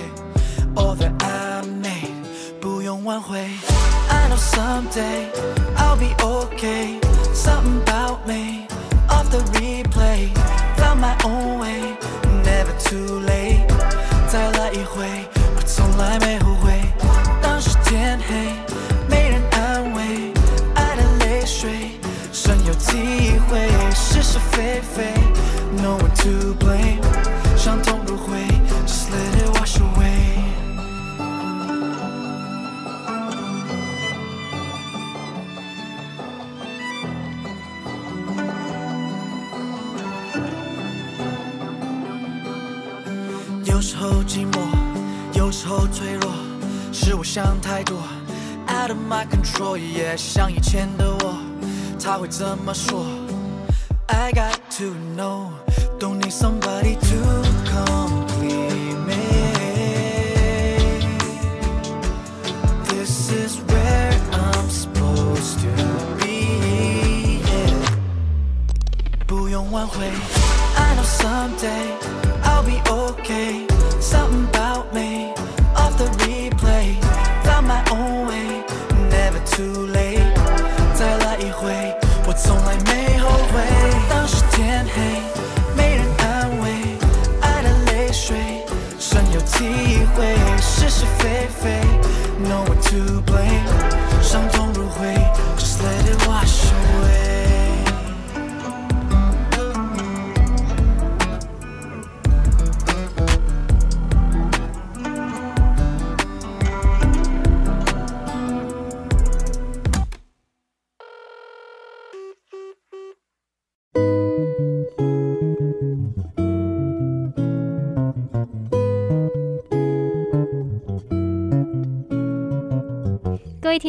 [0.75, 3.45] All that I made，不用挽回。
[4.35, 5.31] I know someday
[5.77, 6.99] I'll be okay.
[7.33, 8.67] Something about me
[9.09, 10.29] off the replay,
[10.77, 11.95] found my own way,
[12.43, 13.65] never too late.
[14.27, 15.07] 再来一回，
[15.55, 16.81] 我从来没后悔。
[17.41, 18.51] 当时天黑，
[19.09, 20.33] 没人安慰，
[20.75, 21.91] 爱的泪水
[22.31, 25.13] 深有体会，是是非非，
[25.81, 27.01] no one to blame。
[27.57, 27.94] 伤痛
[47.18, 47.96] 我想太多
[48.68, 51.38] ，out of my control，也、yeah, 像以前的我，
[51.98, 53.06] 他会怎么说
[54.08, 58.05] ？I got to know，don't need somebody to come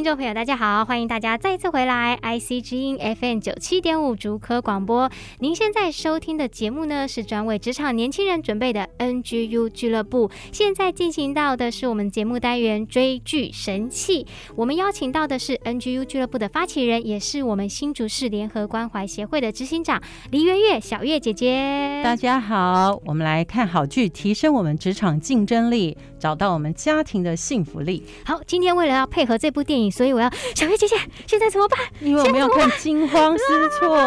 [0.07, 5.11] 众朋友，大家好，欢迎大家再次回来 IC 之音 FM 九七点五竹科广播。
[5.39, 10.31] 您现在收听的节目呢，是专为职场年轻人准备的 NGU 俱乐部。
[10.53, 14.25] 现在进行到的是我们节目单元追剧神器。
[14.55, 20.01] 我们邀请到的是 NGU 俱乐部的发起人，也是我们新竹市联合关怀协会的执行长
[20.31, 21.99] 黎媛月小月姐姐。
[22.01, 28.03] 大家好，我们来看好剧，提升我们职场竞争力，找到我们家庭的幸福力。
[28.25, 29.67] 好，今天为了要配合这部。
[29.67, 30.95] 电影，所以我要小月姐姐，
[31.25, 31.77] 现在怎么办？
[31.99, 33.43] 因为我们要看《惊慌失
[33.77, 33.97] 措》，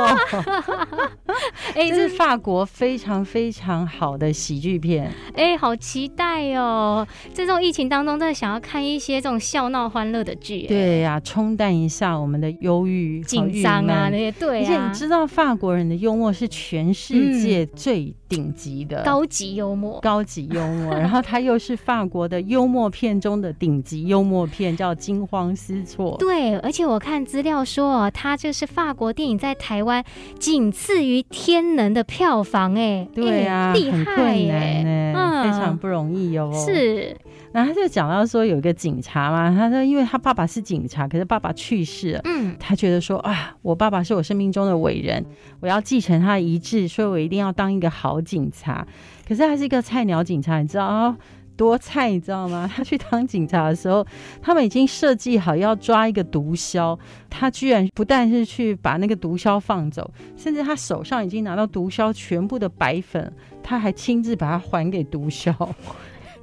[1.77, 7.07] 哎，这是法国非常非常好的喜剧片，哎，好期待哦！
[7.35, 14.33] 在这种疫情当中，真的想要看一些这种笑闹欢乐的剧，对呀、啊，冲淡一下我们的忧郁、紧张啊那些。
[14.33, 20.95] 对、啊，而且你知道，法国人的幽默是全世界最顶级的、嗯、高级幽默，高级幽默。
[20.95, 25.55] 然后他又是法国的幽默片中的顶级幽默片，叫《惊慌》。
[25.61, 26.17] 失措。
[26.19, 30.03] 对，而且我看资料说，它就是法国电影在台湾
[30.39, 36.51] 仅次于《天能》的票房，哎，对啊，厉害耶，嗯，非常不容易哟。
[36.53, 37.15] 是，
[37.53, 45.23] 然后他就讲到说，有一个警察嘛，他说，因为他爸爸是警察，可是爸爸去世了，嗯，他觉得说啊，我爸爸是我生命中的伟人，
[45.61, 48.87] 我要继承他的遗志，所以我一定要当一个好警察。
[49.29, 51.17] 可是他是一个菜鸟警察，你知道啊？
[51.61, 52.67] 多菜，你知道吗？
[52.75, 54.03] 他去当警察的时候，
[54.41, 56.99] 他们已经设计好要抓一个毒枭，
[57.29, 63.31] 他居然不但是去把那个毒枭放走，甚至他手上已经拿到毒枭全部的白粉，
[63.63, 65.55] 他还亲自把它还给毒枭。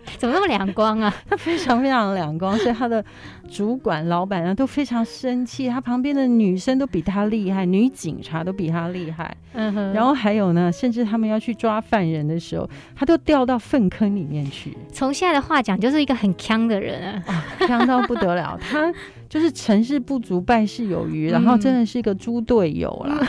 [0.18, 1.14] 怎么那么两光啊？
[1.30, 3.04] 他非常非常两光， 所以他的
[3.50, 5.68] 主管、老板呢都非常生气。
[5.68, 9.36] 他旁边的女生都比他厉害，女警察都比他厉害。
[9.54, 9.94] 嗯哼。
[9.94, 14.76] 然后还有呢，甚至他们要去抓犯人的时候，他都掉到粪坑里面去。
[14.92, 18.58] 从现在的话讲，就是一个很强的人啊，锵到不得了。
[18.62, 18.94] 他。
[19.30, 23.20] 就是成事不足败事有余，然后真的是一个猪队友啦。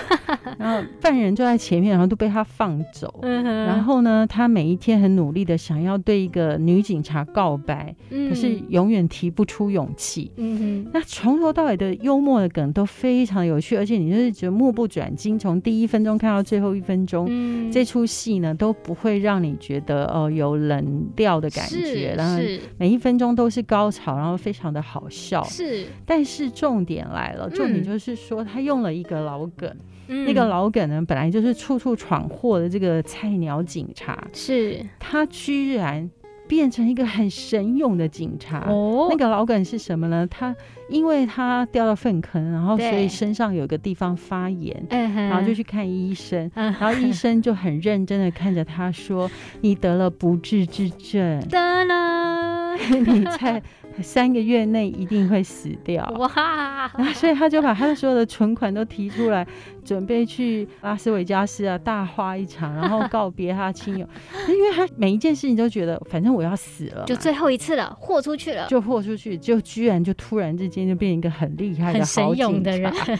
[0.45, 3.19] 嗯、 然后犯人就在前面，然后都被他放走。
[3.23, 10.31] 嗯、然后呢，他每一天很努力的想要对一个女警察告白，嗯、可是永远提不出勇气。
[10.37, 22.15] 嗯、那从头到尾的幽默的梗都非常有趣，而且你就是觉得目不转睛，从第一分钟看到最后一分钟，嗯、这出戏呢都不会让你觉得哦有冷掉的感觉。
[22.17, 22.41] 然后
[22.77, 25.43] 每一分钟都是高潮，然后非常的好笑。
[25.45, 25.87] 是。
[26.05, 29.75] 但是重点来了，重点就是说，他用了一个老梗，
[30.09, 34.85] 嗯、那个老梗呢，本来就是处处闯祸的这个菜鸟警察，是。
[34.99, 36.11] 他居然
[36.47, 38.67] 变成一个很神勇的警察。
[38.69, 40.27] 哦，那个老梗是什么呢？
[40.31, 40.55] 他
[40.89, 49.31] 因为他掉到粪坑，然后所以身上有个地方发炎，然后就去看医生，然后医生就很认真的看着他说
[49.61, 52.75] ：“你得了不治之症，得了，
[53.07, 53.63] 你在。”
[54.03, 56.89] 三个月内一定会死掉 哇！
[57.15, 59.47] 所以他就把他的所有的存款都提出来，
[59.85, 64.09] 准备去拉斯维加斯啊大花一场，然后告别他亲友。
[64.49, 73.19] 因为他每一件事情都觉得，反正我要死了，就最后一次了，豁出去了，就豁出去，就居然就突然之间就变一个很厉害的好警察。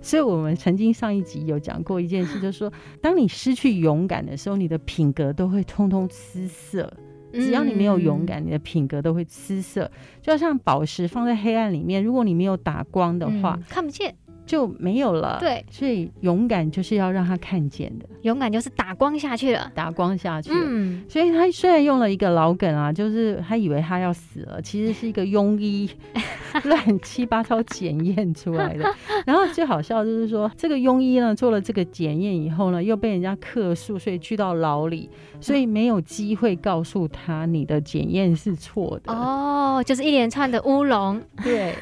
[0.00, 6.92] 所以我们曾经上一集有讲过一件事，就是说，当你失去勇敢的时候，你的品格都会通通失色。
[7.36, 14.14] 只要你没有勇敢，你的品格都会失色，就像宝石放在黑暗里面，如果你没有打光的话，看不见。
[14.46, 15.38] 就没有了。
[15.40, 18.06] 对，所以勇敢就是要让他看见的。
[18.22, 20.60] 勇敢就是打光下去了，打光下去了。
[20.62, 25.90] 嗯，所以他虽然用了一个老梗啊，就是他以为他要死了，其实是一个庸医
[26.62, 28.88] 乱七八糟检验出来的。
[29.26, 35.10] 然后最好笑就是说，这个庸医呢做了这个检验以后呢，又被人家客诉，所以去到牢里，
[35.40, 39.12] 所以没有机会告诉他你的检验是错的。
[39.12, 41.20] 哦，就是一连串的乌龙。
[41.42, 41.74] 对。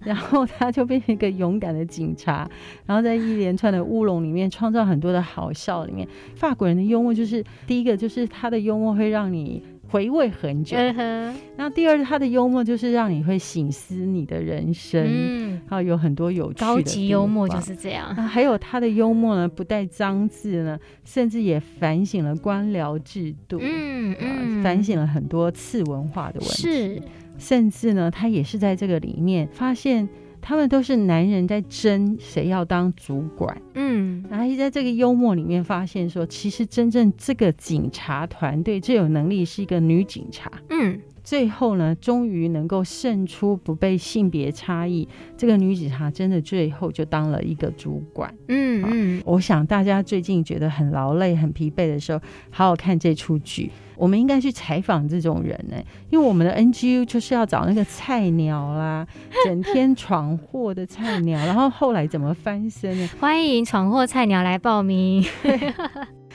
[0.00, 2.48] 然后他就变成一个勇敢的警察，
[2.86, 5.84] 然后在一连串的乌龙里面创造很多的好笑。
[5.84, 6.06] 里面
[6.36, 10.76] 法国人的幽默就是第一个，就是他的幽默会让你回味很久。
[10.76, 11.70] 然后、uh huh.
[11.74, 18.14] 第二，他的幽默就是让你会醒思你的人生，嗯，然后有很多有趣的高级幽默就是这样。
[18.16, 26.62] 那还有他的幽默呢，不带脏字呢，甚至也反省了官僚制度，嗯嗯，反省了很多次文化的问题。
[26.62, 27.02] 是。
[27.38, 30.08] 甚至呢，他也是在这个里面发现，
[30.48, 40.98] 他们都是男人在争谁要当主管，嗯，然后就在这个幽默里面发现说，其实真正这个警察团队最有能力是一个女警察，嗯。
[41.28, 45.06] 最后呢，终于能够胜出不被性别差异。
[45.36, 48.34] 这个女警察真的最后就当了一个主管。
[48.48, 53.70] 嗯嗯，我想大家最近觉得很劳累、很疲惫的时候，好好看这出剧。
[53.94, 55.76] 我们应该去采访这种人呢，
[56.08, 59.06] 因为我们的 NGU 就是要找那个菜鸟啦，
[59.44, 63.06] 整天闯祸的菜鸟， 然后后来怎么翻身呢？
[63.20, 65.22] 欢迎闯祸菜鸟来报名。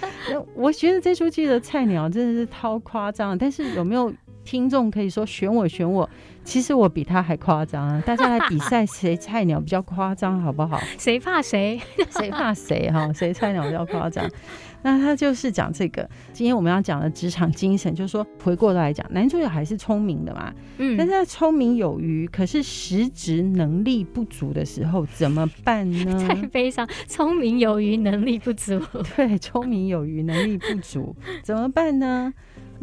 [0.56, 4.14] 我觉得这出剧的菜鸟真的是超夸张，但是有没有
[4.44, 6.10] 听众可以说选我选我？
[6.44, 8.04] 其实我比他还夸张啊！
[8.06, 10.78] 大家来比赛谁菜鸟比较夸张，好不好？
[11.00, 11.80] 谁怕谁？
[12.20, 12.92] 谁怕谁？
[12.92, 14.30] 哈，谁菜鸟比较夸张？
[14.82, 16.10] 那他就是讲这个。
[16.34, 26.28] 今天我们要讲的职场精神，就是说回过头来讲，男主角还是聪明的嘛，嗯，但是他聪明有余，可是实质能力不足的时候怎么办呢？
[26.28, 28.78] 太悲伤，聪明有余，能力不足。
[29.16, 32.34] 对，聪明有余，能力不足，怎么办呢？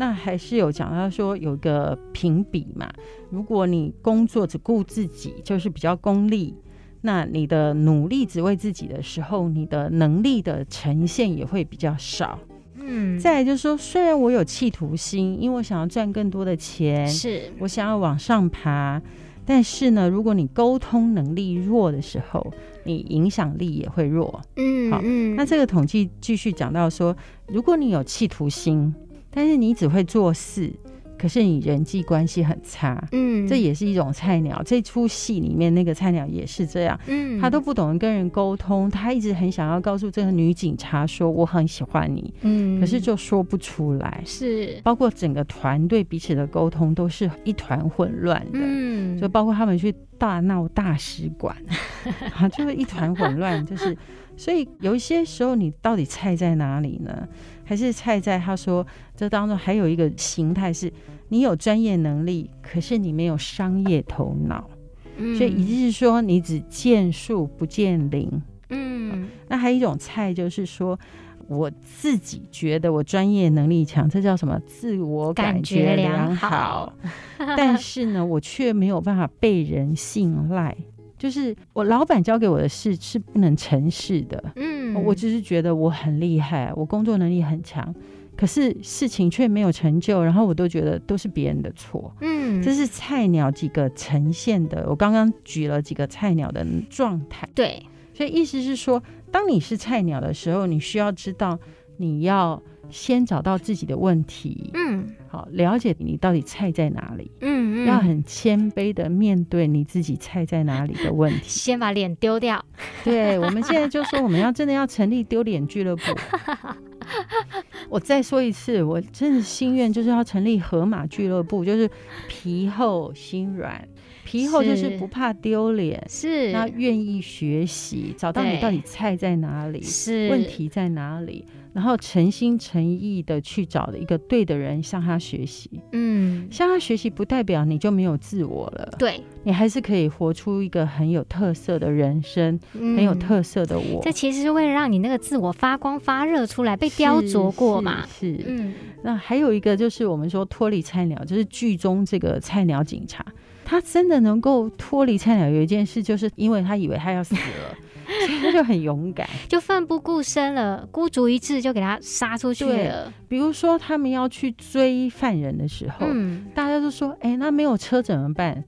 [0.00, 2.88] 那还是有讲到说有个评比嘛，
[3.28, 6.54] 如果你工作只顾自己，就是比较功利。
[7.02, 12.38] 那你的努力只为自己的时候，你的能力的呈现也会比较少。
[12.76, 19.02] 嗯，再来就是说，虽然我有企图心，因为我想要赚更多的钱，是我想要往上爬，
[19.44, 22.50] 但是呢，如果你沟通能力弱的时候，
[22.84, 24.40] 你影响力也会弱。
[24.56, 25.02] 嗯，好，
[25.36, 27.14] 那这个统计继续讲到说，
[27.48, 28.94] 如果你有企图心，
[29.30, 30.72] 但是你只会做事。
[31.18, 34.62] 可是你人际关系很差，嗯，这也是一种菜鸟。
[34.64, 51.54] 这出戏里面那个菜鸟也是这样，嗯，他都不懂得跟人沟通，他一直很想要告诉这个女警察说我很喜欢你，嗯，可是就说不出来，是，包括整个团队彼此的沟通都是一团混乱的，嗯，就包括他们去大闹大使馆，
[52.34, 53.94] 啊，就是一团混乱，就是，
[54.38, 57.28] 所以有一些时候你到底菜在哪里呢？
[57.70, 60.92] 还是菜在他说，这当中还有一个形态是，
[61.28, 64.68] 你有专业能力，可是你没有商业头脑，
[65.16, 68.28] 嗯，所以也就是说你只见树不见林。
[68.70, 70.98] 嗯，那还有一种菜就是说，
[71.46, 74.58] 我自己觉得我专业能力强，这叫什么？
[74.66, 76.92] 自我感觉良好，
[77.38, 80.76] 良好但是呢，我却没有办法被人信赖。
[81.20, 87.94] 就是我老板交给我的事是不能成事的，嗯，我只是觉得我很厉害，我工作能力很强，
[88.34, 94.86] 可是事情却没有成就，然后我都觉得都是别人的错，嗯，这是菜鸟几个呈现的。
[94.88, 101.58] 我刚刚举了几个菜鸟的状态，对，所以意思是说，当你是菜鸟的时候，你需要知道
[101.98, 102.62] 你要。
[102.90, 112.64] 先找到自己的问题，嗯，好，了解你到底菜在哪里，嗯嗯，要很谦卑的面对你自己菜在哪里的问题， 先把脸丢掉。
[113.04, 116.02] 对，我们现在就说我们要真的要成立丢脸俱乐部。
[117.88, 121.90] 我再说一次，我真的心愿就是要成立河马俱乐部，就是
[122.28, 123.88] 皮厚心软，
[124.24, 131.44] 皮厚就是不怕丢脸，是，那愿意学习，找到你到底菜在哪里，是问题在哪里。
[131.72, 144.00] 然后诚心诚意的去找了一个对的人向他学习，嗯，向他学习不代表你就没有自我了，对，你还是可以活出一个很有特色的人生，嗯、很有特色的我。
[144.02, 148.04] 这其实是为了让你那个自我发光发热出来，被雕琢过嘛。
[148.06, 148.74] 是，是，嗯。
[149.02, 153.24] 那还有一个就是我们说脱离菜鸟，就是剧中这个菜鸟警察，
[153.64, 157.76] 他真的能够脱离菜鸟，有一件事就是因为他以为他要死了。
[158.42, 163.12] 他就很勇敢， 就奋不顾身了，孤注一掷就给他杀出去了。
[163.28, 168.64] 比如说他们要去追犯人的时候，嗯，大家都说：“哎、欸，那没有车怎么办？”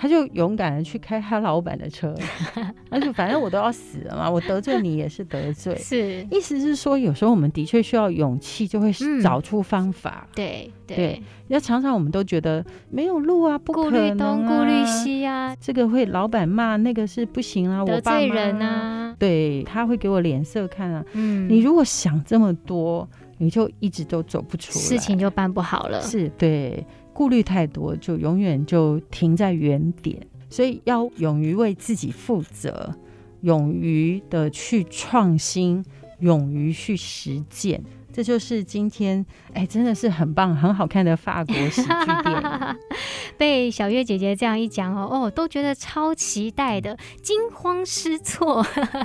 [0.00, 2.14] 他就勇敢的去开他老板的车，
[2.88, 5.76] 而且反正我都要死了嘛，我得罪你也是得罪。
[5.76, 8.90] 是，意思是说，有时候我们的确需要勇气，就会
[9.22, 10.26] 找出方法。
[10.30, 21.04] 嗯、对对，要常常我们都觉得没有路啊，不可能啊，顾虑东顾虑西啊，这个会老板骂，那个是不行啊，得罪人啊，对，他会给我脸色看啊。
[21.12, 26.00] 嗯，你如果想这么多，你就一直都走不出来，事情就办不好了。
[26.00, 26.82] 是对。
[27.12, 30.26] 顾虑太多，就永远就停在原点。
[30.48, 32.94] 所以要勇于为自己负责，
[33.42, 35.84] 勇于的去创新，
[36.18, 37.82] 勇于去实践。
[38.12, 41.88] 这就是今天，哎，真的是很棒、很好看的法国喜剧
[42.24, 42.76] 电影。
[43.38, 48.64] 被小月姐姐这样一讲哦，哦，都觉得超期待的，惊慌失措。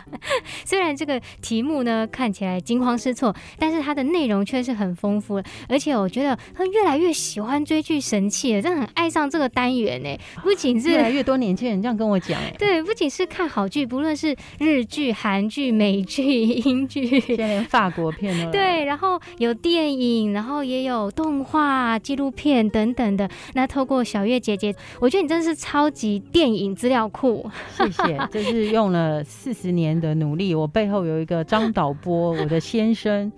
[0.65, 5.45] 虽然这个题目呢看起来惊慌失措，但是它的内容却是很丰富的。
[5.69, 10.09] 而且我觉得他越来越喜欢追剧神器了，真的很爱上这个单元呢。
[10.41, 23.29] 不仅是越来越多年轻人这样跟我讲，哎，对，不仅是看好剧，不论是日剧、韩剧、美剧、英剧，现在连法国片都对，然然后有电影，然后也有动画、纪录片等等的。
[23.53, 27.45] 那透过小月姐姐，我觉得你真的是超级电影资料库。
[27.75, 30.55] 谢谢， 这是用了四十年的努力。
[30.55, 33.29] 我背后有一个张导播，我的先生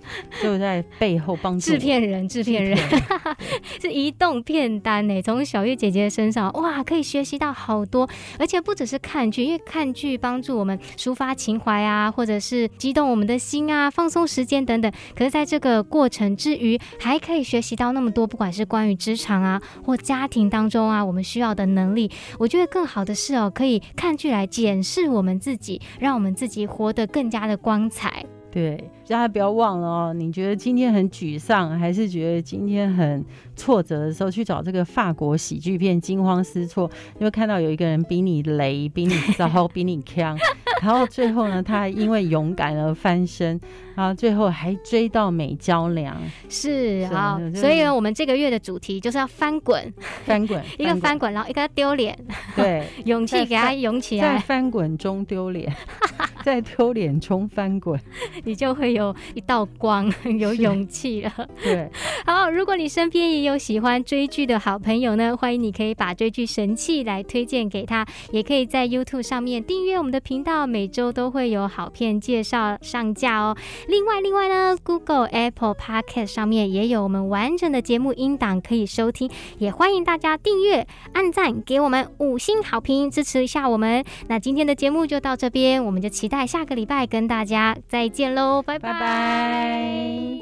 [0.43, 1.71] 就在背后帮助。
[1.71, 2.77] 制片人，制片人，
[3.81, 5.19] 是移动片单呢。
[5.23, 14.91] 从小月姐姐身上，哇，可以学习到好多，而且不只是看剧，因为看剧帮助我们抒发情怀啊，或者是激动我们的心啊，放松时间等等。
[15.15, 22.11] 可是，在这个过程之余，还可以学习到那么多，不管是关于职场啊，或家庭当中啊，我们需要的能力。
[22.37, 28.25] 我觉得更好的是哦，可以看剧来检视我们自己，让我们自己活得更加的光彩。
[28.49, 28.75] 对，
[29.07, 30.13] 大家不要忘了哦。
[30.13, 33.23] 你觉得今天很沮丧，还是觉得今天很
[33.55, 36.89] 挫折的时候，去找这个法国喜剧片，惊慌失措，
[37.19, 40.35] 你会看到有一个人比你雷，比你糟， 比你锵，
[40.81, 43.59] 然后最后呢，他因为勇敢而翻身，
[43.95, 46.15] 然后最后还追到美娇娘。
[46.49, 49.93] 是啊，所以呢，我们这个月的主题就是要翻滚，
[50.25, 52.17] 翻滚，一个翻滚，然后一个丢脸，
[52.55, 55.73] 对， 勇气给他涌起来，在翻滚中丢脸。
[56.47, 57.99] 在丢脸中翻滚，
[58.45, 61.49] 你就会有一道光， 有勇气了。
[61.61, 61.91] 对，
[62.25, 73.53] 好，如果你身边也有喜欢追剧的好朋友呢，欢迎你可以把追剧神器来推荐给他，也可以在 YouTube 上面订阅我们的频道，每周都会有好片介绍上架哦。
[73.89, 84.01] 另外，另外呢，Google、Apple Podcast 上面也有我们完整的节目音档可以收听，也欢迎大家订阅、按赞，给我们五星好评，支持一下我们。
[84.29, 86.36] 那今天的节目就到这边，我们就期待。
[86.37, 90.39] 在下个礼拜跟大家再见喽，拜拜拜。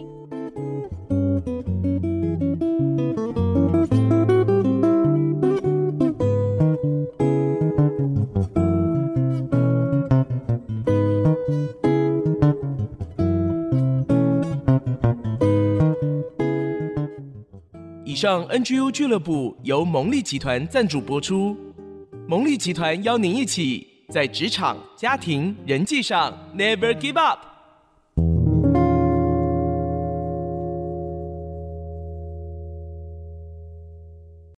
[18.03, 21.55] 以上 NGU 俱乐部由蒙利集团赞助播出，
[22.27, 23.94] 蒙利集团邀您一起。
[24.09, 27.54] 在职场、家庭、人际上，Never give up。